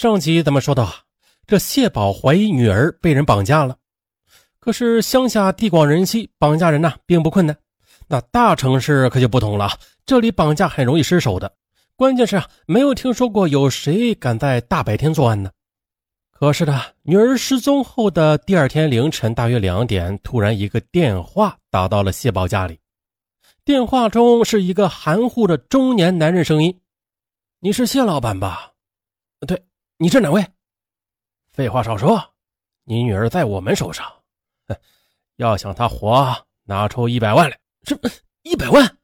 [0.00, 0.90] 上集咱们说到，
[1.46, 3.76] 这谢宝怀疑女儿被人绑架了。
[4.58, 7.54] 可是乡下地广人稀，绑架人呐并不困难。
[8.08, 9.68] 那大城市可就不同了，
[10.06, 11.54] 这里绑架很容易失手的。
[11.96, 15.50] 关键是啊，没有听说过有谁敢在大白天作案呢。
[16.30, 22.80] 可是呢，女儿失踪后的第二天凌晨大约两点，突然一个电话打到了谢宝家里。
[23.66, 26.80] 电话中是一个含糊的中年男人声音
[27.60, 28.72] ：“你是谢老板吧？
[29.46, 29.62] 对，
[30.02, 30.42] 你是哪位？
[31.52, 32.18] 废话少说，
[32.84, 34.10] 你女儿在我们手上。”
[35.36, 36.34] 要想她活，
[36.64, 37.58] 拿出一百万来。
[37.82, 37.94] 这
[38.40, 38.96] 一百万？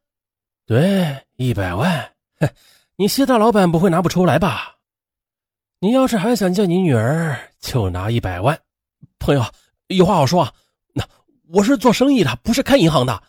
[0.65, 2.15] 对，一百万。
[2.41, 2.49] 哼
[2.97, 4.79] 你谢大老板不会拿不出来吧？
[5.81, 8.59] 你要是还想见你女儿，就拿一百万。
[9.19, 9.45] 朋友，
[9.89, 10.55] 有话好说啊。
[10.95, 11.07] 那
[11.49, 13.23] 我是做生意的，不是开银行的。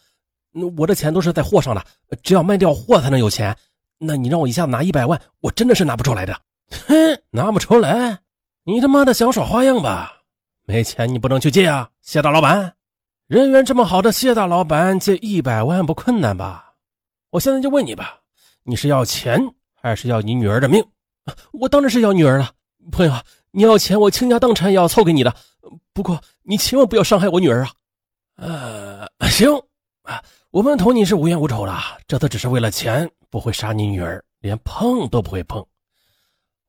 [0.52, 1.86] 那我的钱都是在货上的，
[2.24, 3.54] 只要卖掉货才能有钱。
[3.98, 6.42] 那你让我一下子拿一百万，我真的是拿不出来的。
[6.72, 8.20] 哼， 拿不出来？
[8.64, 10.14] 你他妈的想耍花样吧？
[10.66, 12.74] 没钱你不能去借啊，谢大老板，
[13.28, 16.74] 人缘这么好的谢大老板借一百万不困难吧？
[17.30, 18.20] 我现在就问你吧，
[18.64, 19.40] 你是要钱
[19.74, 20.84] 还是要你女儿的命？
[21.54, 22.52] 我当然是要女儿了，
[22.92, 23.14] 朋友，
[23.52, 25.34] 你要钱我倾家荡产也要凑给你的，
[25.94, 27.72] 不过你千万不要伤害我女儿啊！
[28.36, 29.50] 呃，行
[30.04, 30.22] 啊，
[30.52, 31.74] 我们同你是无冤无仇的，
[32.08, 35.66] 这次只是为了钱，不会杀你女儿，连碰都不会碰。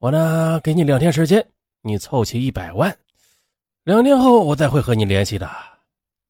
[0.01, 1.45] 我呢，给你两天时间，
[1.83, 2.97] 你凑齐一百万。
[3.83, 5.51] 两天后我再会和你联系的，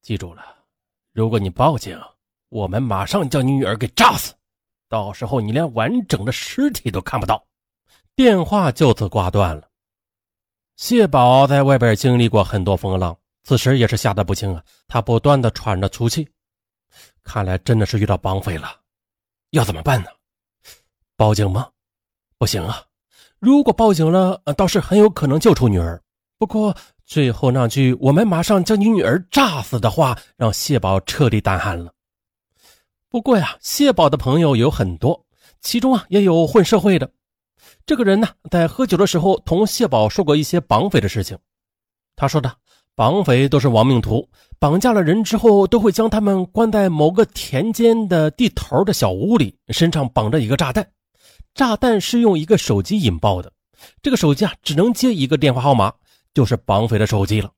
[0.01, 0.43] 记住了，
[1.13, 1.95] 如果你报警，
[2.49, 4.33] 我们马上将你女儿给炸死，
[4.87, 7.45] 到时候你连完整的尸体都看不到。
[8.15, 9.69] 电话就此挂断了。
[10.75, 16.27] 谢宝在外边经历过很多风浪，此时也是吓得不轻啊，他不断的喘着粗气，
[17.21, 18.79] 看来真的是遇到绑匪了，
[19.51, 20.09] 要怎么办呢？
[21.15, 21.69] 报警吗？
[22.39, 22.83] 不行啊，
[23.39, 26.01] 如果报警了，倒是很有可能救出女儿，
[26.37, 26.75] 不过。
[27.05, 31.91] 最后那句“我们马上将你女儿炸死”的话，让谢宝彻底胆寒了。
[33.09, 35.25] 不过呀，谢宝的朋友有很多，
[35.59, 37.09] 其中啊也有混社会的。
[37.83, 41.35] 这个人呢，在喝酒的时候同谢宝说过一些绑匪的事情。
[42.15, 42.53] 他说的
[42.93, 44.29] 绑匪都是亡命徒，
[44.59, 50.87] 绑架了人之后，都会将他们关在某个田间的地头的小屋里，身上绑着一个炸弹，
[51.59, 53.51] 炸弹是用一个手机引爆的。
[54.01, 55.91] 这个手机啊，只能接一个电话号码。
[56.33, 57.51] 就是绑匪的手机了。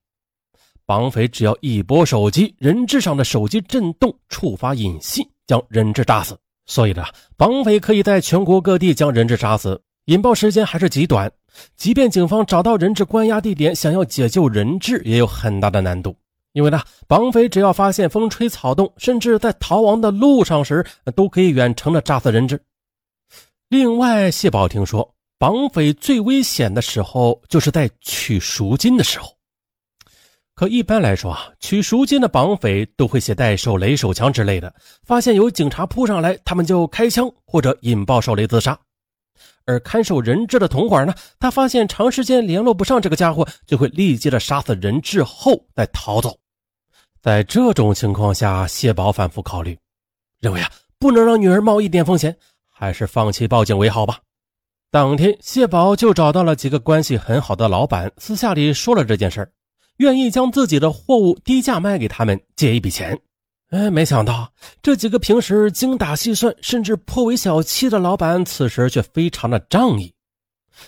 [0.87, 6.35] 绑匪只要一拨手机，人质上的手机震动，触发引信，将人质炸死。
[6.65, 7.03] 所以呢，
[7.37, 11.31] 绑匪可以在全国各地将人质杀死，引爆时间还是极短。
[11.75, 16.15] 即便警方找到人质关押地点，想要解救人质也有很大的难度。
[16.53, 20.83] 因为呢，绑匪只要发现风吹草动，甚至在逃亡的路上时，
[21.13, 22.59] 都可以远程的炸死人质。
[23.71, 25.15] 另外，谢宝听说。
[25.39, 29.33] 绑匪最危险的时候，就是在取赎金的时候。
[30.53, 34.75] 可一般来说啊，取赎金的绑匪都会携带手雷、手枪之类的。
[35.03, 38.77] 发现有警察扑上来，他们就开枪或者引爆手雷自杀。
[39.65, 46.37] 而看守人质的同伙呢，他发现长时间联络不上这个家伙，就会立即的杀死人质后再逃走。
[47.21, 49.79] 在这种情况下，谢宝反复考虑，
[50.41, 52.37] 认为啊，不能让女儿冒一点风险，
[52.81, 54.17] 还是放弃报警为好吧。
[54.89, 59.47] 当天，谢宝就找到了几个关系很好的老板，私下里说了这件事
[59.97, 63.15] 愿意将自己的货物低价卖给他们，借一笔钱。
[63.69, 70.11] 哎，没想到这几个平时精打细算，甚至颇为小气的老板，此时却非常的仗义。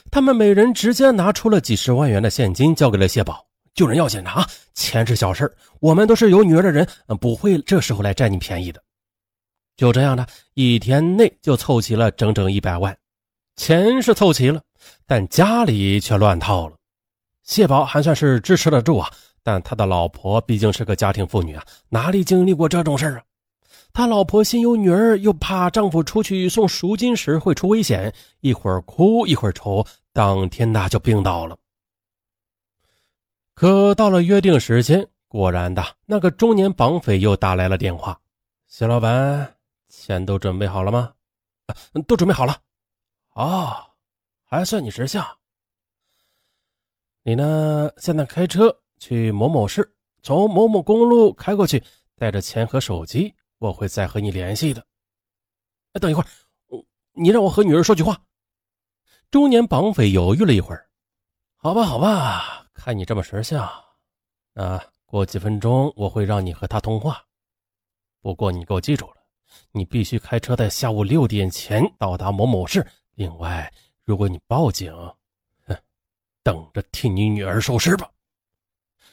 [0.10, 3.46] 他们每人直接拿出了几十万元的现金，交给了谢宝。
[3.75, 6.88] 救人要紧啊，钱是小事我们都是有女儿的人，
[7.22, 8.81] 不会这时候来占你便宜的。
[9.76, 12.96] 就这样的一天内就凑齐了整整一百万。
[13.56, 14.62] 钱是凑齐了，
[15.06, 16.76] 但家里却乱套了。
[17.44, 19.12] 谢宝还算是支持得住啊，
[19.44, 23.24] 但他的老婆毕竟是个家庭妇女啊，哪里经历过这种事啊？
[23.92, 31.56] 他老婆心有女儿，又怕丈夫出去送赎金时会出危险，一会儿哭一会儿愁，当天呐就病倒了。
[33.54, 38.19] 可到了约定时间，果然的那个中年绑匪又打来了电话
[38.68, 39.53] ：“谢老板，
[39.95, 41.13] 钱都准备好了吗
[41.68, 41.75] ？”“啊
[42.07, 42.60] 都准备好了。”
[43.36, 43.92] 哦，
[44.44, 45.25] 还算你识相。
[47.22, 47.92] 你呢？
[47.98, 51.81] 现在开车去某某市，从某某公路开过去，
[52.16, 54.86] 带着钱和手机，我会再和你联系的。
[55.94, 56.28] 哎，等一会儿，
[57.13, 58.19] 你让我和女儿说句话。
[59.31, 60.90] 中年绑匪犹豫了一会儿，
[61.56, 63.63] 好吧，好吧，看你这么识相，
[64.56, 67.24] 啊过几分钟我会让你和他通话。
[68.22, 69.23] 不过你给我记住了，
[69.75, 72.86] 你必须开车在下午六点前到达某某市。
[73.16, 73.72] 另外，
[74.06, 74.94] 如果你报警，
[75.66, 75.75] 哼，
[76.44, 78.08] 等着替你女儿收尸吧。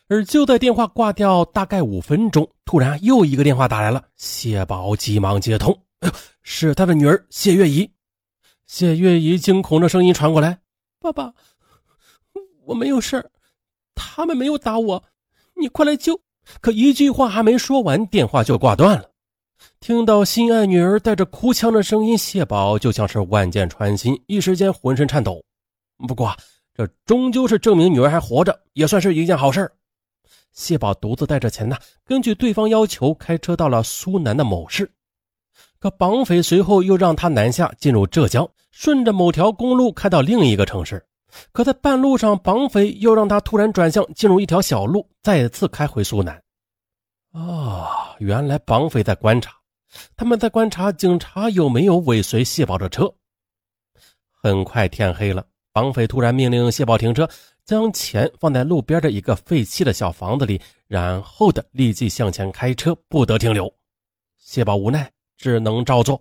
[0.07, 4.05] 而就在电话挂掉大概五分钟，突然又一个电话打来了。
[4.17, 7.91] 谢宝急忙接通，哎呦，是他的女儿谢月怡。
[8.67, 10.59] 谢月怡惊恐的声音传过来
[11.01, 11.33] ：“爸爸，
[12.65, 13.31] 我没有事，
[13.95, 15.03] 他们没有打我，
[15.55, 16.21] 你快来救！”
[16.61, 19.10] 可一句话还没说完，电话就挂断了。
[19.81, 25.43] 听到心爱女儿带着哭腔的声音，谢宝就像是万箭穿心，一时间浑身颤抖。
[26.07, 26.35] 不过，
[26.75, 29.71] 这终究是证明女儿还活着，也算是一件好事。
[30.53, 34.91] 谢宝独自带着钱呢，根据对方要求开车到了苏南的某市。
[35.79, 41.03] 可绑匪随后又让他南下进入浙江，顺着某条公路开到另一个城市。
[41.53, 46.43] 可在半路上，绑匪又让他突然转向，进入一条小路，再次开回苏南。
[47.33, 47.87] 哦，
[48.19, 49.53] 原来绑匪在观察，
[50.17, 53.13] 他们在观察警察有没有尾随谢宝的车。
[54.31, 57.29] 很快天黑了，绑匪突然命令谢宝停车，
[57.65, 63.73] 将钱放在路边的一个废弃的小房子里，然后的立即向前开车，不得停留。
[64.37, 66.21] 谢宝无奈，只能照做。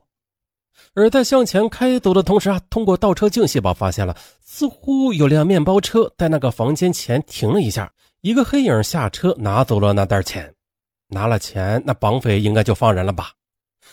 [0.94, 7.92] 而在向前开走的同时啊，通过倒车镜，谢宝发现了，似乎有辆面包车在那个房间前停了一下，
[8.22, 10.54] 一个黑影下车拿走了那袋钱，
[11.10, 13.34] 拿了钱，那绑匪应该就放人了吧？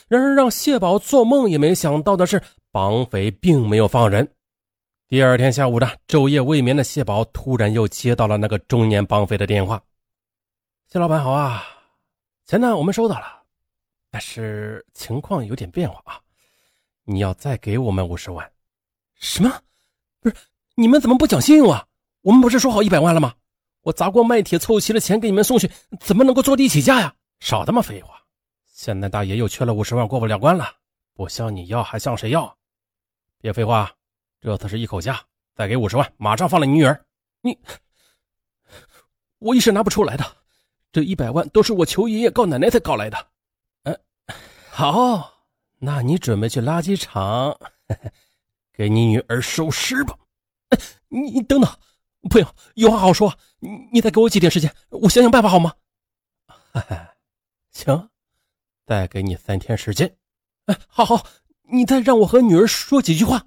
[0.09, 2.41] 然而让谢宝做梦也没想到的是，
[2.71, 4.27] 绑匪并没有放人。
[5.09, 9.83] 第二天下午的昼夜未眠的谢宝突然又接到了那个中年绑匪的电话
[10.93, 11.65] ：“谢老板好啊，
[12.45, 13.43] 钱呢我们收到了，
[14.11, 16.21] 但是情况有点变化啊。”
[17.09, 18.51] 你要再给我们五十万？
[19.15, 19.63] 什么？
[20.21, 20.35] 不是
[20.75, 21.87] 你们怎么不讲信用啊？
[22.23, 23.33] 我们不是说好一百万了吗？
[23.87, 27.15] 我砸锅卖铁凑齐了钱给你们送去，怎么能够坐地起价呀？
[27.39, 28.21] 少他妈废话！
[28.67, 30.75] 现在大爷又缺了五十万，过不了关了。
[31.15, 32.53] 不向你要，还向谁要？
[33.41, 33.93] 别废话，
[34.41, 35.23] 这次是一口价，
[35.55, 37.01] 再给五十万，马上放了你女儿。
[37.43, 37.57] 你，
[39.39, 40.25] 我一时拿不出来的，
[40.91, 43.29] 这一百万都是我求爷爷告奶奶才搞来的。
[43.85, 43.97] 嗯，
[44.69, 45.33] 好。
[45.79, 47.57] 那你准备去垃圾场
[48.75, 50.19] 给你女儿收尸吧？
[50.71, 51.71] 哎，你你等等，
[52.29, 53.33] 不用，有话好说。
[53.67, 55.73] 你你再给我几天时间，我想想办法好吗？
[57.73, 58.09] 行，
[58.87, 60.17] 再给你三天时间。
[60.67, 61.27] 哎，好好，
[61.71, 63.47] 你再让我和女儿说几句话。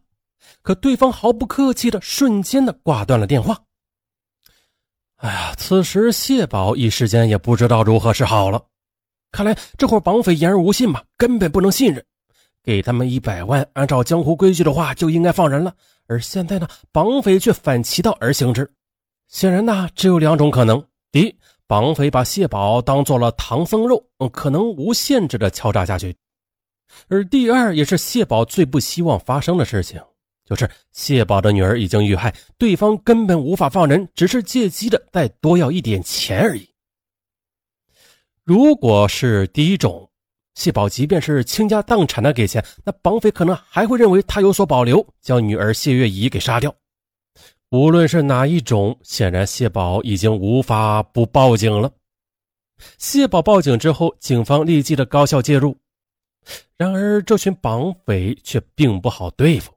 [0.61, 3.63] 可对方毫不客气的，瞬间的挂断了电话。
[5.17, 8.65] 哎呀，此时谢宝一时间也不知道如何是好了。
[9.31, 12.05] 看来这伙绑匪言而无信嘛，根本不能信任。
[12.63, 15.73] 给他们一百万，按照江湖规矩的话，就应该放人了。
[16.07, 18.69] 而现在呢，绑匪却反其道而行之。
[19.29, 21.35] 显然呢，只有两种可能：第一，
[21.67, 26.11] 绑匪把谢宝当做了唐僧肉，可能无限制的敲诈下去；
[27.07, 30.01] 而第二，也是谢宝最不希望发生的事情，
[30.45, 36.67] 就是谢宝的女儿已经遇害，对方根本无法放人，只是借机的再多要一点钱而已。
[38.43, 40.09] 如果是第一种，
[40.55, 46.75] 谢宝即便是倾家荡产的给钱，那绑匪可能还会认为他有所保留，将女儿谢月怡给杀掉。
[47.71, 51.91] 无论是哪一种，显然谢宝已经无法不报警了。
[52.97, 55.77] 谢宝报警之后，警方立即的高效介入。
[56.77, 59.71] 然而，这群绑匪却并不好对付。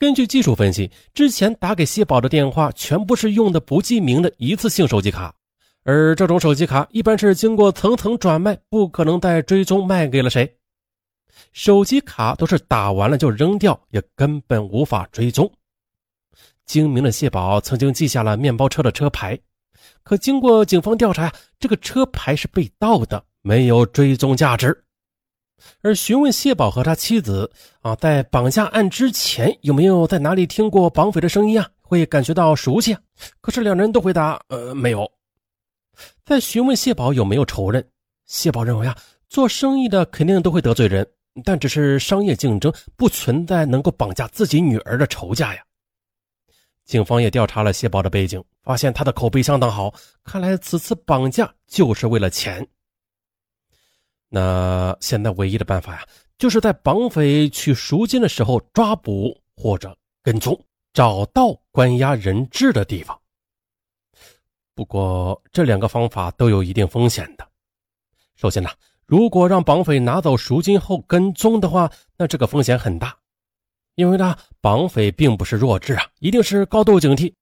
[0.00, 5.32] 根据技术分析，之前打给谢宝的电话全部是用的不记名的一次性手机卡。
[5.84, 10.56] 而这种手机卡一般是经过层层转卖，不可能再追踪卖给了谁。
[11.52, 15.48] 手机卡都是打完了就扔掉，也根本无法追踪。
[16.66, 19.38] 精明的谢宝曾经记下了面包车的车牌，
[20.02, 24.84] 可经过警方调查，这个车牌是被盗的，没有追踪价值。
[25.82, 27.50] 而询问谢宝和他妻子
[27.82, 32.96] 啊，在绑架案之前有没有在哪里听过绑匪的声音啊，会感觉到熟悉？
[33.40, 35.10] 可是两人都回答，呃，没有。
[36.24, 37.86] 在询问谢宝有没有仇人，
[38.26, 38.96] 谢宝认为啊，
[39.28, 41.06] 做生意的肯定都会得罪人，
[41.44, 45.62] 但只是商业竞争，不存在能够绑架自己女儿的仇家呀。
[46.90, 49.94] 警方也调查了谢宝的背景，发现他的口碑相当好，
[50.24, 52.66] 看来此次绑架就是为了钱。
[54.28, 56.04] 那现在唯一的办法呀，
[56.36, 60.60] 就是在绑匪取赎金的时候抓捕或者跟踪，
[60.92, 63.16] 找到关押人质的地方。
[64.74, 67.46] 不过，这两个方法都有一定风险的。
[68.34, 68.68] 首先呢，
[69.06, 73.16] 如果让绑匪拿走赎金后跟踪的话，那这个风险很大，
[74.00, 77.34] 因为呢，绑匪并不是弱智啊，一定是高度警惕。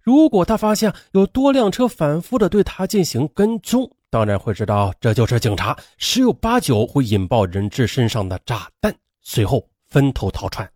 [0.00, 10.66] 如果他发现有多辆车反复的对他进行跟踪，当然会知道这就是警察，十有八九会引爆人质身上的炸弹，随后分头逃窜。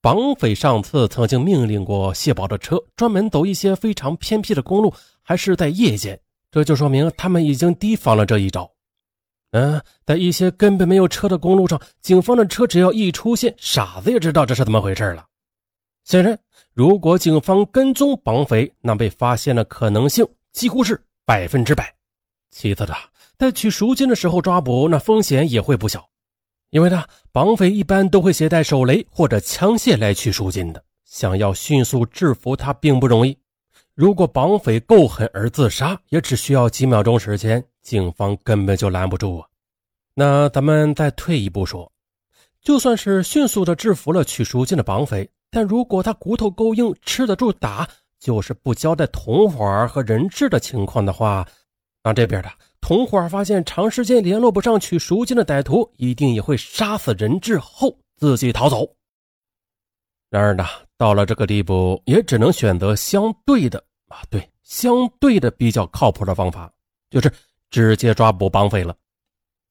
[0.00, 6.20] 绑匪上次曾经命令过谢宝的车专门走一些非常偏僻的公路，还是在夜间，
[6.52, 8.70] 这就说明他们已经提防了这一招。
[9.56, 15.24] 嗯，在一些根本没有车的公路上，警方的车只要一出现，傻子也知道这是怎么回事了。
[16.04, 16.38] 显然，
[16.74, 21.90] 如果警方跟踪绑匪，那被发现的可能性几乎是百分之百。
[22.50, 22.94] 其次的，
[23.38, 26.06] 在取赎金的时候抓捕，那风险也会不小。
[26.68, 33.38] 因为呢，绑匪一般都会携带手雷或者枪械来取赎金的，想要迅速制服他并不容易。
[33.96, 39.48] 如果绑匪够狠而自杀，也只需要几秒钟时间，警方根本就拦不住啊。
[40.12, 41.90] 那咱们再退一步说，
[42.60, 47.88] 就算是迅速的制服了取赎金的绑匪，但如果他骨头够硬，吃得住打，
[48.20, 51.48] 就是不交代同伙和人质的情况的话，
[52.04, 52.50] 那这边的。
[52.82, 58.86] 同伙发现长时间联络不上取赎金的歹徒，一定也会杀死人质后自己逃走。
[60.28, 60.64] 然而呢，
[60.96, 66.70] 到了这个地步，也只能选择相对的啊，对，相对的比较靠谱的方法，
[67.10, 67.32] 就是
[67.70, 68.94] 直接抓捕绑匪了。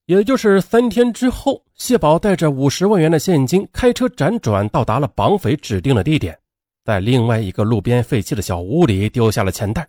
[0.06, 6.38] 也就是三天之后，谢宝带着五十万元的现金，开车辗转到达了绑匪指定的地点，
[6.84, 9.86] 在另外一个路边废弃的小屋里丢下了钱袋。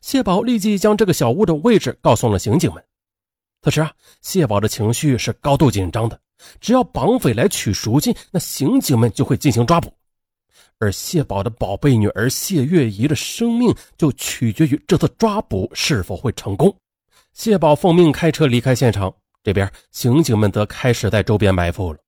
[0.00, 2.84] 谢宝立即将这个小屋的位置告诉了刑警们。
[3.62, 6.20] 此时啊，谢宝的情绪是高度紧张的。
[6.60, 9.92] 只要绑匪来取赎金，那刑警们就会进行抓捕。
[10.78, 16.74] 而谢宝的宝贝女儿谢月怡的生命就取决于这次抓捕是否会成功。
[17.32, 21.98] 谢宝奉命开车离开现场，这边刑警们则开始在周边埋伏了。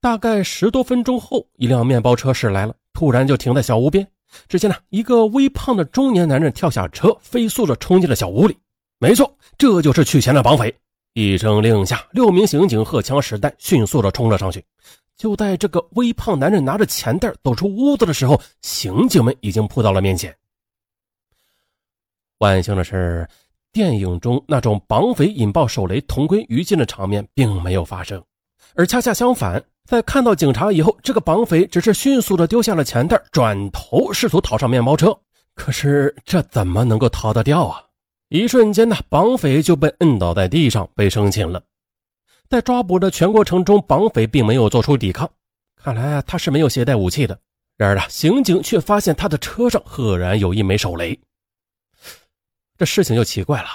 [0.00, 4.06] 大概十多分钟后，一辆面包车驶来了，突然就停在小屋边。
[4.48, 8.56] 只见呢，一个微胖的中年男人跳下车，飞速的冲进了小屋里。
[8.98, 10.74] 没错，这就是取钱的绑匪。
[11.14, 14.64] 一声令下，六名刑警荷枪实弹，迅速的冲了上去。
[15.16, 20.34] 就在这个微胖男人拿着钱袋走出屋子的时候，刑警们已经扑到了面前。
[22.38, 23.28] 万幸的是，
[23.72, 28.22] 电影中那种绑匪引爆手雷同归于尽的场面并没有发生，
[28.74, 29.62] 而恰恰相反。
[29.84, 35.16] 在看到警察以后，这个绑匪只是迅速的丢下了钱袋，转头试图逃上面包车。
[35.54, 37.82] 可是这怎么能够逃得掉啊？
[38.32, 41.62] 一瞬间呢，绑匪就被摁倒在地上，被生擒了。
[42.48, 45.30] 在抓捕的全过程中，绑匪并没有做出抵抗，
[45.76, 47.38] 看来他是没有携带武器的。
[47.76, 51.20] 然而呢，刑警却发现他的车上赫然有一枚手雷。
[52.78, 53.68] 这事情就奇怪了，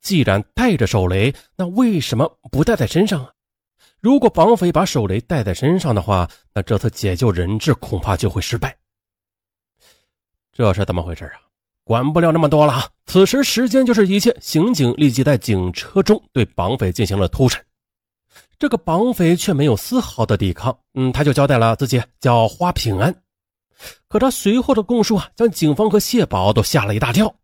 [0.00, 3.32] 既然带着手雷，那为什么不带在身上啊？
[4.00, 8.76] 如果绑匪把手雷带在身上的话，那这次解救人质恐怕就会失败。
[10.52, 11.38] 这是怎么回事啊？
[11.90, 12.88] 管不了那么多了。
[13.06, 17.60] 此时时间就是一切，刑警立即在警车中对绑匪进行了突审。
[18.60, 23.12] 这个绑匪却没有丝毫的抵抗，嗯，他就交代了自己叫花平安。
[24.06, 27.34] 可他随后的供述啊，将警方和谢宝都吓了一大跳。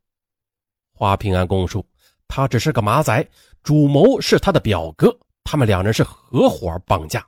[0.95, 1.85] 花平安供述，
[2.29, 3.29] 他只是个马仔，
[3.65, 5.13] 主谋是他的表哥。
[5.43, 7.27] 他们两人是合伙绑架，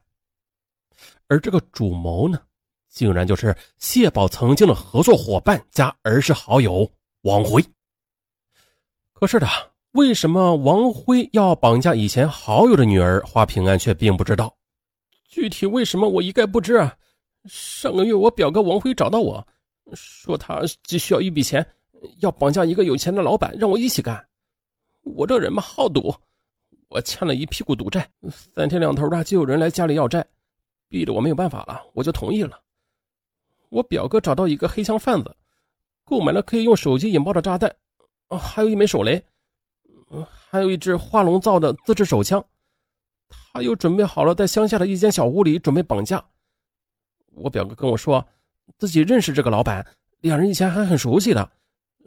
[1.27, 2.41] 而这个主谋呢，
[2.89, 6.89] 竟然就是谢宝曾经的合作伙伴加儿时好友
[7.29, 7.63] 王辉。
[9.13, 9.47] 可是的，
[9.93, 14.57] 为什么王辉要绑架以前好友的女儿花平安，却并不知道。
[15.29, 16.97] 具体为什么，我一概不知啊。
[17.45, 19.47] 上个月，我表哥王辉找到我
[19.93, 21.65] 说，他急需要一笔钱，
[22.21, 24.27] 要绑架一个有钱的老板，让我一起干。
[25.03, 26.15] 我这人嘛，好赌。
[26.89, 28.09] 我欠了一屁股赌债，
[28.55, 30.27] 三天两头的就有人来家里要债，
[30.89, 32.59] 逼得我没有办法了，我就同意了。
[33.69, 35.37] 我表哥找到一个黑枪贩子，
[36.09, 37.75] 购买了可以用手机引爆的炸弹，
[38.29, 39.23] 啊还有一枚手雷，
[40.50, 42.43] 还有一支化龙造的自制手枪。
[43.53, 46.25] 他又准备好了，在乡下的一间小屋里准备绑架。
[47.35, 48.27] 我表哥跟我说，
[48.79, 49.87] 自己认识这个老板，
[50.21, 51.50] 两人以前还很熟悉的，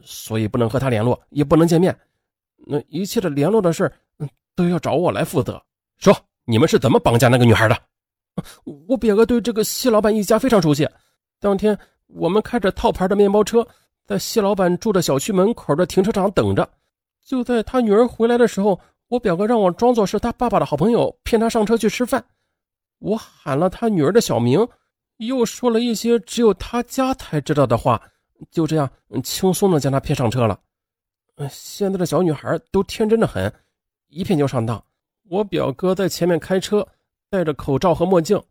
[0.03, 1.96] 所以不能和他联络，也不能见面。
[2.58, 3.91] 那一切的联络的事
[4.55, 5.62] 都要找我来负责。
[5.98, 6.15] 说
[6.46, 7.77] 你们是怎么绑架那个女孩的？
[8.63, 10.88] 我表哥对这个谢老板一家非常熟悉。
[11.39, 11.77] 当天
[12.08, 13.67] 我们开着套牌的面包车，
[14.12, 16.70] 在谢老板住的小区门口的停车场等着。
[17.24, 18.77] 就在他女儿回来的时候，
[19.08, 22.22] 我表哥让我装作是他爸爸的好朋友，骗他上车去吃饭。
[23.00, 24.68] 我喊了他女儿的小名，
[25.15, 28.01] 又说了一些只有他家才知道的话，
[28.51, 28.91] 就这样
[29.24, 30.60] 轻松的将他骗上车了。
[31.50, 33.50] 现在的小女孩都天真的很。
[34.10, 34.84] 一骗就上当，
[35.30, 36.86] 我表哥在前面开车，
[37.30, 38.44] 戴着口罩和墨镜。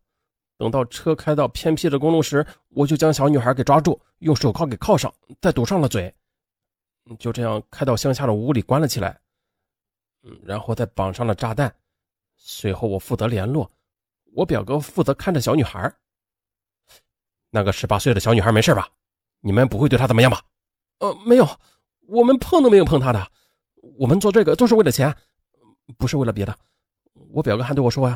[0.61, 6.13] 等到车开到偏僻的公路时，我就将小女孩给抓住，用手铐给铐上，再堵上了嘴。
[7.17, 9.19] 就这样开到乡下的屋里关了起来。
[10.43, 11.73] 然后再绑上了炸弹。
[12.35, 13.67] 随后我负责联络，
[14.35, 15.91] 我表哥负责看着小女孩。
[17.49, 18.87] 那个十八岁的小女孩没事吧？
[19.39, 20.43] 你们不会对她怎么样吧？
[20.99, 21.49] 呃，没有，
[22.01, 23.31] 我们碰都没有碰她的。
[23.97, 25.11] 我们做这个都是为了钱，
[25.97, 26.55] 不是为了别的。
[27.31, 28.15] 我表哥还对我说呀，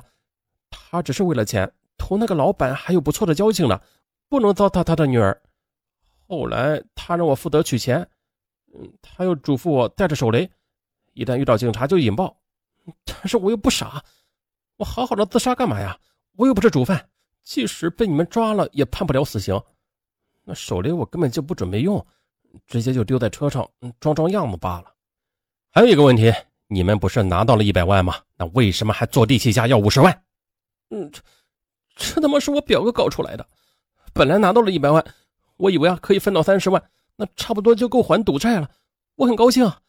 [0.69, 3.81] 他只是为了钱，同那个老板还有不错的交情呢，
[4.29, 5.41] 不能糟蹋他的女儿。
[6.27, 8.07] 后来他让我负责取钱，
[8.73, 10.49] 嗯，他又嘱咐我带着手雷，
[11.13, 12.35] 一旦遇到警察就引爆。
[13.05, 14.03] 但是我又不傻，
[14.77, 15.99] 我好好的自杀干嘛呀？
[16.37, 17.09] 我又不是主犯，
[17.43, 19.59] 即使被你们抓了也判不了死刑。
[20.43, 22.05] 那手雷我根本就不准备用，
[22.67, 23.67] 直接就丢在车上
[23.99, 24.93] 装装样子罢了。
[25.71, 26.31] 还有一个问题，
[26.67, 28.15] 你们不是拿到了一百万吗？
[28.37, 30.23] 那为什么还坐地起价要五十万？
[30.91, 31.11] 嗯，
[31.95, 33.47] 这他妈是我表哥搞出来的。
[34.13, 35.03] 本来拿到了一百万，
[35.57, 36.83] 我以为啊可以分到三十万，
[37.15, 38.69] 那差不多就够还赌债了。
[39.15, 39.81] 我很高兴啊，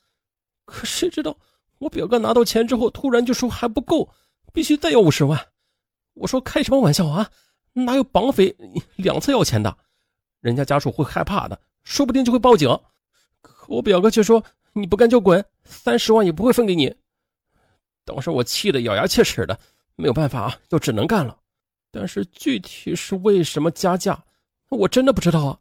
[0.64, 1.36] 可谁知道
[1.78, 4.08] 我表哥拿到钱之后，突然就说还不够，
[4.52, 5.48] 必须再要五十万。
[6.14, 7.30] 我说开什么玩笑啊？
[7.72, 8.56] 哪有绑匪
[8.96, 9.76] 两次要钱的？
[10.40, 12.68] 人家家属会害怕的，说不定就会报警。
[13.42, 16.94] 可我表哥却说你不干就滚，三十万也不会分给你。
[18.04, 19.58] 当时我气得咬牙切齿的，
[19.96, 21.36] 没有办法啊，就只能干了。
[21.98, 24.22] 但是具体是为什么加价，
[24.68, 25.58] 我真的不知道啊。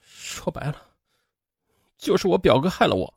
[0.00, 0.76] 说白了，
[1.98, 3.12] 就是我表哥害了我。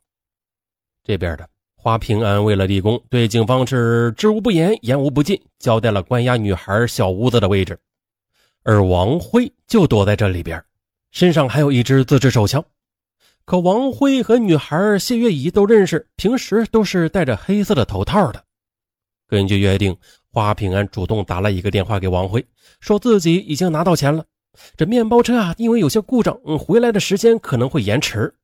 [1.04, 1.48] 这边的。
[1.76, 7.78] 花平安为了立功，对警方是知无不言，言无不尽，交代了关押女孩小屋子的位置。
[8.62, 10.64] 而王辉就躲在这里边，
[11.10, 12.64] 身上还有一支自制手枪。
[13.44, 18.42] 可王辉和女孩谢月怡都认识，平时都是戴着黑色的头套的。
[19.28, 19.94] 根据约定，
[20.34, 22.44] 花平安主动打了一个电话给王辉，
[22.80, 24.24] 说自己已经拿到钱了。
[24.76, 28.34] 这面包车啊，因为有些故障，回来的时间可能会延迟。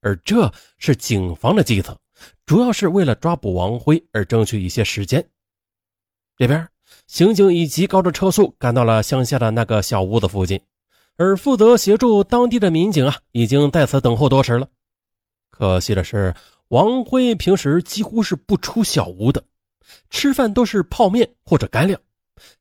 [0.00, 1.98] 而这是警方的计策。
[2.46, 5.26] 主要是为了抓捕王辉而争取一些时间。
[6.36, 6.68] 这边，
[7.08, 10.60] 刑警以极高的车速赶到了乡下的那个小屋子附近，
[11.16, 14.68] 而负责协助当地的民警啊，已经在此等候多时了。
[15.50, 16.34] 可惜的是，
[16.68, 19.42] 王辉平时几乎是不出小屋的，
[20.10, 22.00] 吃饭都是泡面或者干粮，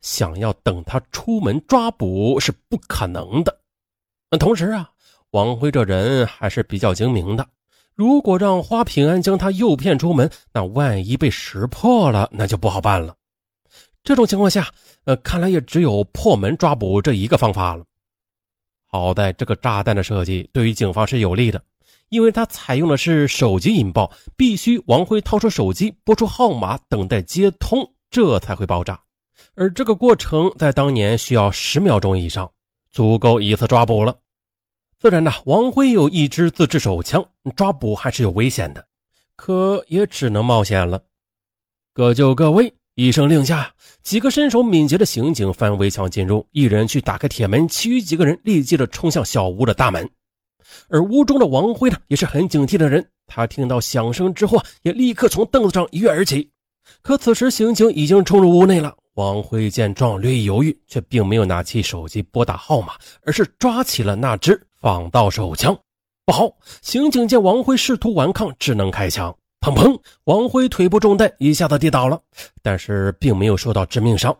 [0.02, 3.60] 想要等他出门抓捕是不可能的。
[4.40, 4.90] 同时啊，
[5.32, 7.48] 王辉这人还是比较精明的。
[7.96, 13.16] 如果让花平安将他诱骗出门，那万一被识破了，那就不好办了。
[14.04, 14.68] 这种情况下，
[15.06, 17.86] 呃，看来也只有破门抓捕这一个方法了。
[18.88, 21.64] 好在这个炸弹的设计对于警方是有利的，
[22.10, 29.02] 因为它采用的是手机引爆，必须王辉掏出手机拨出号码，等待接通，这才会爆炸。
[29.56, 32.52] 而这个过程在当年需要十秒钟以上，
[32.92, 34.18] 足够一次抓捕了。
[35.00, 38.86] 自然呢，王辉有一支自制手枪，抓捕还是有危险的，
[39.36, 41.04] 可也只能冒险了。
[41.94, 50.10] 各就各位，一声令下，几个身手敏捷的刑警翻围墙进入，一人去打开铁门，其余几个人立即的冲向小屋的大门。
[50.90, 56.50] 而屋中的王辉呢，也是很警惕的人，他听到响声之后，也立刻从凳子上一跃而起。
[57.02, 58.96] 可此时刑警已经冲入屋内了。
[59.16, 64.60] 王辉见状略一犹豫，却并没有拿起手机拨打号码，而是抓起了那只。
[64.80, 65.74] 仿盗手枪，
[66.26, 66.52] 不好！
[66.82, 69.34] 刑警见王辉试图顽抗，只能开枪。
[69.62, 69.98] 砰砰！
[70.26, 72.20] 王辉腿部中弹，一下子跌倒了，
[72.62, 74.36] 但是并没有受到致命伤。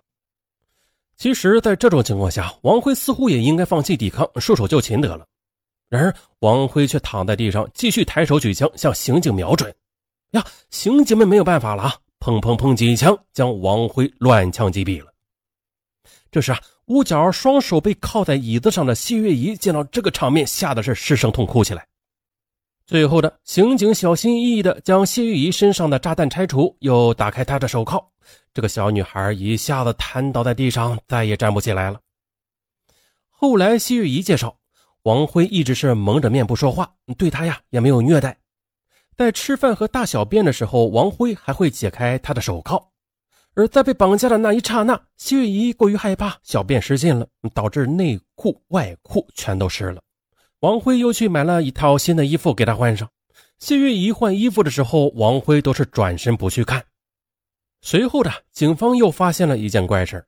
[1.16, 5.26] 其实，在这种情况下，王辉似乎也应该放弃抵抗，束手就擒得了。
[5.94, 9.72] 然而，王辉却躺在地上，继续抬手举枪向刑警瞄准。
[10.32, 10.44] 呀！
[10.72, 11.96] 刑警们没有办法了啊！
[12.20, 12.76] 砰砰砰！
[12.76, 15.14] 几枪将王辉乱枪击毙了。
[16.32, 16.60] 这时啊。
[16.88, 21.88] 屋角双手被靠在椅子上的谢月怡见到这个场面，吓得是失声痛哭起来。
[22.86, 28.12] 最后的刑警小心翼翼地将谢月怡身上的炸弹拆除，又打开她的手铐。
[28.54, 32.02] 这个小女孩一下子瘫倒在地上，再也站不起来了。
[33.30, 34.58] 后来谢月怡介绍，
[35.04, 38.38] 王辉一直是蒙着面不说话，对她呀也没有虐待。
[39.16, 42.92] 在吃饭和大小便的时候，王辉还会解开她的手铐。
[43.56, 50.02] 而在被绑架的那一刹那，谢月怡过于害怕，小便失禁了，导致内裤、外裤全都湿了。
[50.62, 53.08] 王辉又去买了一套新的衣服给她换上。
[53.60, 56.84] 谢月怡换衣服的时候，王辉都是转身不去看。
[57.82, 60.26] 随后的警方又发现了一件怪事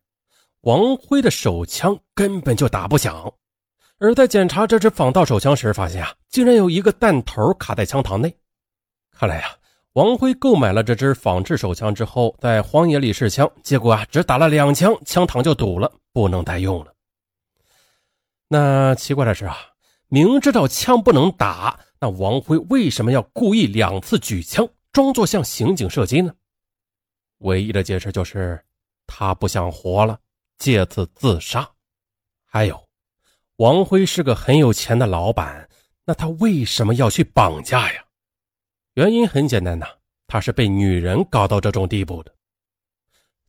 [0.62, 3.34] 王辉的手枪根本就打不响。
[4.00, 8.36] 而在检查这支仿盗手枪时，发现啊，竟然有一个弹头卡在枪膛内。
[9.12, 9.58] 看来呀。
[9.94, 16.94] 王辉购买了这支仿制手枪之后，在荒野里试枪，结果啊，只打了两枪，枪膛就堵了，不能再用了。
[18.50, 19.56] 那奇怪的是啊，
[20.10, 26.34] 明知道枪不能打，那王辉为什么要故意两次举枪，装作向刑警射击呢？
[27.38, 28.62] 唯一的解释就是
[29.08, 30.20] 他不想活了，
[30.58, 31.66] 借此自杀。
[32.44, 32.85] 还有，
[33.58, 35.70] 王辉是个很有钱的老板，
[36.06, 38.04] 那他为什么要去绑架呀？
[38.96, 39.88] 原因很简单呐，
[40.28, 42.34] 他是被女人搞到这种地步的。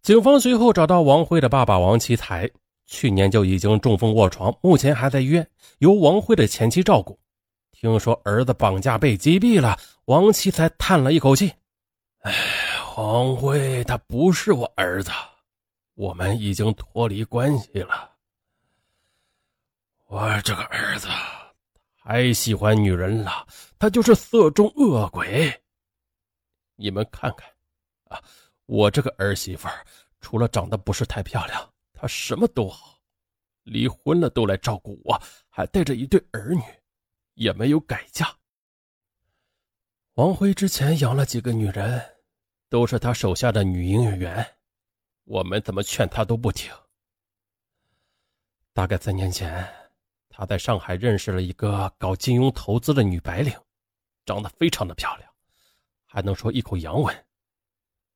[0.03, 2.49] 警方随后找到王辉的爸爸王奇才，
[2.87, 7.19] 去年就已经中风卧床，目前还在医院，由王辉的前妻照顾。
[7.73, 11.53] 听说儿子绑架被击毙了，王奇才叹了一口气
[12.23, 12.33] ：“哎，
[12.97, 15.11] 王辉他不是我儿子，
[15.95, 18.12] 我们已经脱离关系了。”
[20.09, 21.09] 我这个儿子
[21.99, 25.53] 太喜欢女人了，他就是色中恶鬼。
[26.77, 27.51] 你们看看，
[28.05, 28.23] 啊，
[28.66, 29.69] 我这个儿媳妇
[30.21, 33.01] 除了长得不是太漂亮，她什么都好。
[33.64, 36.62] 离婚了都来照顾我，还带着一对儿女，
[37.35, 38.33] 也没有改嫁。
[40.14, 42.01] 王辉之前养了几个女人，
[42.69, 44.57] 都是他手下的女营业员，
[45.25, 46.73] 我们怎么劝他都不听。
[48.73, 49.86] 大概三年前。
[50.38, 53.59] 他在上海认识了一个搞金融投资的女白领，
[54.27, 55.33] 长得非常的漂亮，
[56.05, 57.27] 还能说一口洋文，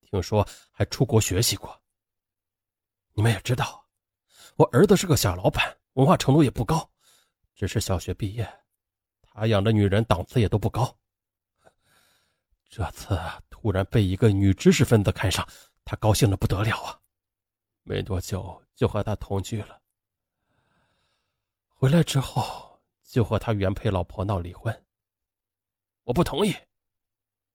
[0.02, 1.80] 听说还出国学习过。
[3.14, 3.86] 你们也知道，
[4.56, 6.86] 我儿子是个小老板，文化程度也不高，
[7.54, 8.46] 只是小学毕业。
[9.22, 10.94] 他养的女人档次也都不高。
[12.68, 15.48] 这次突然被一个女知识分子看上，
[15.86, 17.00] 他高兴的不得了啊！
[17.82, 19.80] 没多久就和他同居了。
[21.80, 24.84] 回来之后就和他原配老婆闹离婚。
[26.02, 26.54] 我不同意。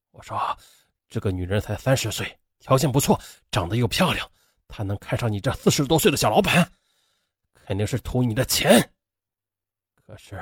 [0.10, 0.58] 我说，
[1.08, 4.28] 这个女人才三十岁，条件不错，长得又漂亮，
[4.68, 6.72] 她能看上你这四十多岁的小老板，
[7.54, 8.92] 肯定是图你的钱。
[9.94, 10.42] 可是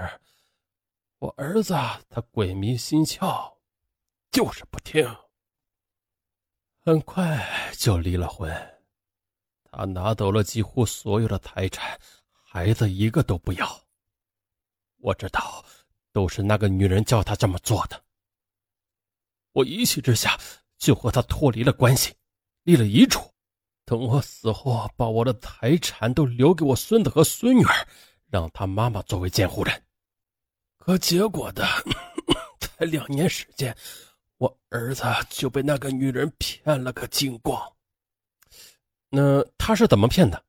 [1.20, 1.74] 我儿子
[2.10, 3.54] 他鬼迷心窍，
[4.32, 5.14] 就是不听。
[6.86, 8.50] 很快就离了婚，
[9.66, 12.00] 他拿走了几乎所有的财产。
[12.54, 13.82] 孩子一个都不要。
[14.98, 15.66] 我知道，
[16.12, 18.00] 都是那个女人叫他这么做的。
[19.54, 20.40] 我一气之下
[20.78, 22.14] 就和他脱离了关系，
[22.62, 23.20] 立了遗嘱，
[23.86, 27.88] 等我死后把我的财产都留给我孙子和孙女儿，
[28.28, 29.84] 让他妈妈作为监护人。
[30.78, 31.66] 可结果的，
[32.62, 33.76] 才两年时间，
[34.38, 37.60] 我儿子就被那个女人骗了个精光。
[39.10, 40.46] 那他是怎么骗的？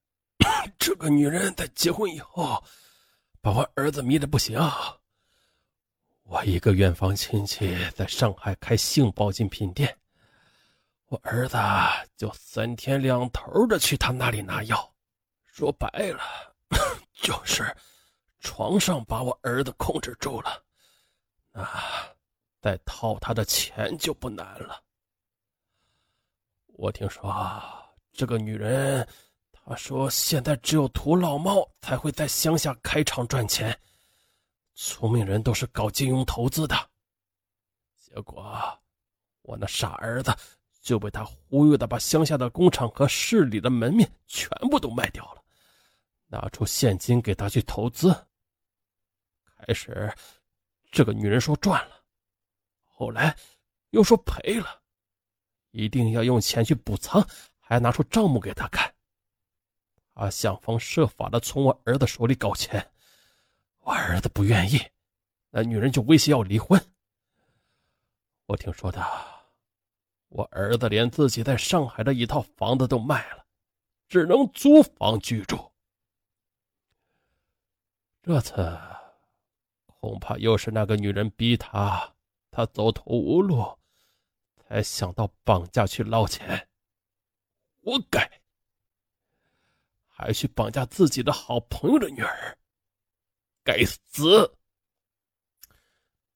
[0.79, 2.63] 这个女人在结婚以后，
[3.41, 4.59] 把我儿子迷得不行。
[6.25, 9.99] 我一个远房亲戚在上海开性保健品店，
[11.07, 11.57] 我儿子
[12.17, 14.95] 就三天两头的去他那里拿药。
[15.45, 16.23] 说白了，
[17.13, 17.77] 就是
[18.41, 20.63] 床上把我儿子控制住了，
[21.53, 22.09] 啊，
[22.61, 24.83] 再掏他的钱就不难了。
[26.69, 27.33] 我听说
[28.13, 29.07] 这个女人。
[29.67, 33.75] 他说：“现在只有土老帽才会在乡下开厂赚钱，
[34.75, 36.77] 聪明人都是搞金融投资的。
[37.97, 38.55] 结果，
[39.41, 40.37] 我那傻儿子
[40.83, 45.43] 就被他忽悠的，把乡下的工厂和市里的门面全部都卖掉了，
[46.27, 48.15] 拿出现金给他去投资。
[49.47, 50.15] 开始，
[50.91, 52.03] 这个女人说赚了，
[52.85, 53.35] 后来
[53.91, 54.83] 又说赔了，
[55.71, 57.27] 一定要用钱去补仓，
[57.59, 58.89] 还拿出账目给他看。”
[60.15, 62.91] 他想方设法的从我儿子手里搞钱，
[63.81, 64.81] 我儿子不愿意，
[65.51, 66.81] 那女人就威胁要离婚。
[68.47, 69.05] 我听说的，
[70.29, 73.45] 我儿子连自己在上海的一套房子都卖了，
[74.09, 75.73] 只能租房居住。
[78.23, 78.79] 这次
[79.87, 82.15] 恐怕又是那个女人逼他，
[82.51, 83.79] 他走投无路，
[84.57, 86.69] 才想到绑架去捞钱，
[87.83, 88.31] 活该。
[90.17, 92.57] 还去绑架自己的好朋友的女儿，
[93.65, 94.49] 该死！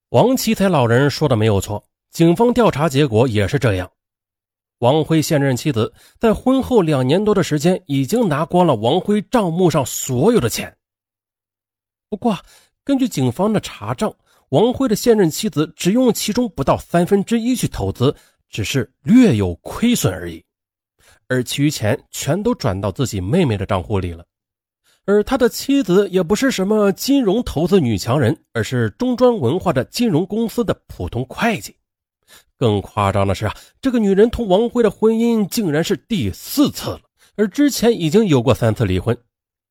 [0.09, 3.88] 王奇才老人说的没有错，警方调查结果也是这样。
[4.79, 10.77] 王辉现任妻子在婚后两年多的时间，已经拿光了王辉账目上所有的钱。
[12.09, 12.37] 不过，
[12.83, 14.12] 根据警方的查账，
[14.49, 18.12] 王辉的现任妻子只用其中不到三分之一去投资，
[18.49, 20.45] 只是略有亏损而已。
[21.29, 24.25] 而其余钱全都转到自己妹妹的账户里了，
[25.05, 31.77] 而他的妻子也不是什么金融投资女强人，而是中专文化的金融公司的普通会计。
[32.57, 37.01] 更夸张的是啊，这个女人同王辉的婚姻竟然是第四次了，
[37.37, 39.17] 而之前已经有过三次离婚，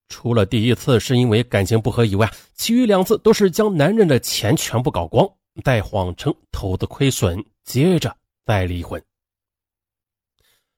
[0.09, 5.27] 除了第一次是因为感情不和以外，其余两次都是将男人的钱全部搞光，
[5.63, 8.15] 再谎称投资亏损，接着
[8.45, 9.01] 再离婚。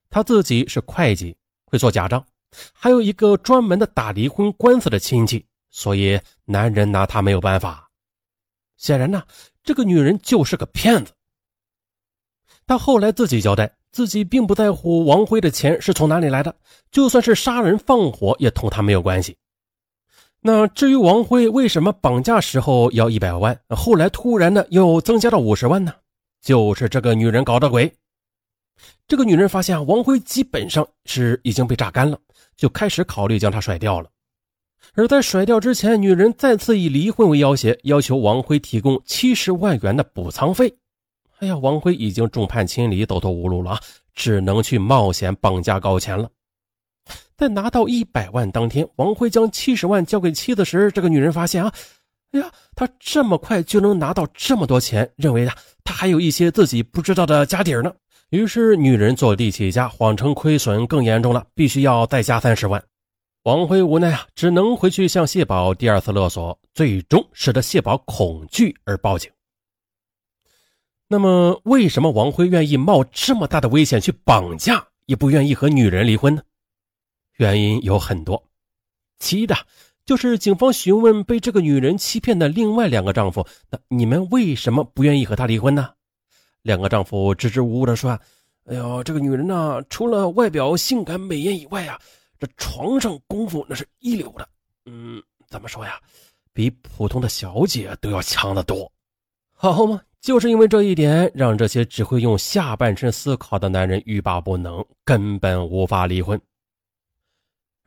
[0.10, 2.26] 他自己是会计，会做假账，
[2.74, 7.90] 还有一个专门的打离婚官司的亲戚，所以男人拿他没有办法。
[8.78, 9.24] 显然呢，
[9.64, 11.12] 这个女人就是个骗子。
[12.66, 16.56] 她后来自己交代，自己并不在乎王辉的钱是从哪里来的，
[16.92, 19.38] 就算是杀人放火也同他没有关系。
[20.42, 25.94] 那至于王辉为什么绑架时候要一百万，后来突然的又增加到五十万呢？
[26.42, 27.94] 就是这个女人搞的鬼。
[29.10, 32.16] 这个女人发现啊王辉基本上是已经被榨干了，
[32.56, 34.08] 就开始考虑将他甩掉了。
[34.94, 40.72] 而在甩掉之前，女人再次以离婚为要挟，要求王辉提供七十万元的补偿费。
[41.40, 43.80] 哎呀，王辉已经众叛亲离，走投无路了，
[44.14, 46.30] 只能去冒险绑架高钱了。
[47.36, 51.74] 在拿到一百万当天，王辉将七十万交给妻子时，这个女人发现啊，
[52.34, 57.92] 哎呀，他这么快就能拿到这么多钱，认为啊，他还有一些自己不知道的家底呢。
[58.30, 62.84] 于是，女人坐地起价，谎称亏损更严重了，必须要再加三十万。
[63.44, 69.32] 王辉无奈啊，只能回去向谢宝第二次勒索，最终使得谢宝恐惧而报警。
[71.08, 76.44] 那么，为什么王辉愿意冒这么大的危险去绑架，也不愿意和女人离婚呢？
[77.38, 78.48] 原因有很多，
[79.18, 79.56] 其一的
[80.06, 85.90] 就是警方询问被这个女人欺骗的另外两个丈夫：“那你们为什么不愿意和她离婚呢？”
[86.70, 88.12] 两个丈夫支支吾吾的说
[88.70, 92.00] ：“哎呦，这个女人呢，除了外表性感美艳以外啊，
[92.38, 94.48] 这床上功夫那是一流的。
[94.86, 96.00] 嗯，怎么说呀？
[96.54, 98.92] 比普通的小姐都要强得多，
[99.56, 106.40] 好吗？”就是因为这一点，让这些只会用下半身思考的男人欲罢不能，根本无法离婚。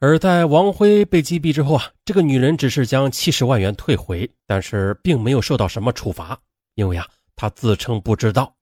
[0.00, 6.36] 而在王辉被击毙之后啊，这个女人只是将七十万元退回，但是并没有受到什么处罚，
[6.74, 8.52] 因为啊，她自称不知道。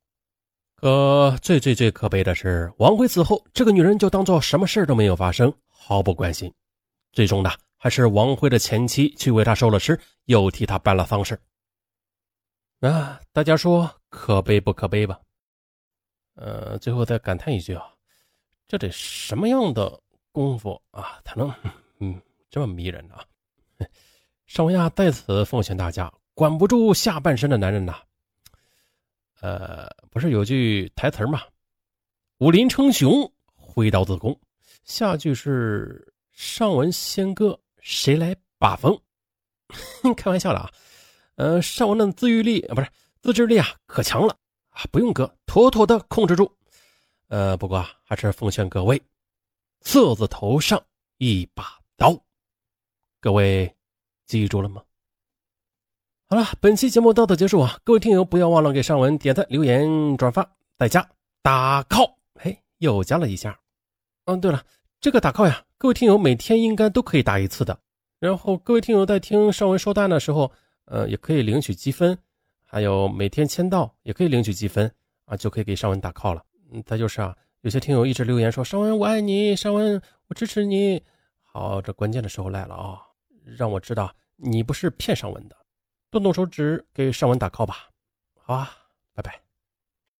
[0.80, 6.50] 可最最最可悲的是，王辉死后，这个女人就当做什么事都没有发生，毫不关心。
[7.12, 11.38] 最终呢，还是王辉的前妻去为他收了尸，又替他办了丧事。
[12.80, 15.20] 啊，大家说可悲不可悲吧？
[16.36, 17.84] 呃，最后再感叹一句啊，
[18.66, 20.00] 这得什么样的
[20.32, 21.52] 功夫啊，才能
[21.98, 23.22] 嗯这么迷人 啊？
[24.46, 28.00] 尚文亚在此奉劝大家，管不住下半身的男人呐。
[29.40, 31.42] 呃，不是有句台词吗？
[32.38, 34.38] 武林称雄，挥刀自宫。
[34.84, 38.98] 下句是上文仙歌，谁来把风？
[40.16, 40.70] 开玩笑的啊。
[41.36, 42.90] 呃，尚文的自愈力啊，不是
[43.22, 44.36] 自制力啊，可强了
[44.70, 46.54] 啊，不用割，妥妥的控制住。
[47.28, 49.00] 呃，不过，还是奉劝各位，
[49.80, 50.82] 色字头上
[51.18, 52.18] 一把刀，
[53.20, 53.74] 各位
[54.26, 54.82] 记住了吗？
[56.32, 61.04] 好了，本期节目到此结束啊，各位听友不要忘了给尚文点赞、留言、转发，再加
[61.42, 63.58] 打 call，嘿，又加了一下。
[64.26, 64.62] 嗯，对了，
[65.00, 67.76] 这个打 call 呀，各位听友每天应该都可以打一次的。
[68.20, 70.48] 然后各位听友在听尚文说单的时候。
[70.86, 72.18] 呃，也可以领取积分，
[72.64, 74.92] 还有每天签到也可以领取积分
[75.24, 76.42] 啊，就可以给尚文打 call 了。
[76.72, 81.00] 嗯，再就是啊，有些听友一直留言说尚文我爱你，尚文我支持你。
[81.42, 82.98] 好，这关键的时候来了啊，
[83.44, 85.56] 让我知道你不是骗尚文的，
[86.10, 87.88] 动动手指给尚文打 call 吧。
[88.42, 88.70] 好啊，
[89.14, 89.40] 拜拜。